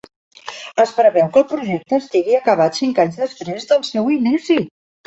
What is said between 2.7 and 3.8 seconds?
cinc anys després